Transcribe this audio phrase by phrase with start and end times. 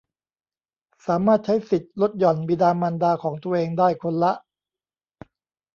[1.05, 4.33] สามารถใช้สิทธิ์ลดหย่อนบิดามารดาของตัวเองได้คนละ